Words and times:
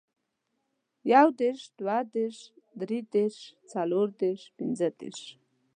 يو 1.11 1.27
دېرش، 1.39 1.61
دوه 1.79 1.97
دېرش، 2.15 2.37
دري 2.79 2.99
دېرش، 3.13 3.37
څلور 3.71 4.07
دېرش، 4.21 4.41
پنځه 4.57 4.87
دېرش، 4.99 5.21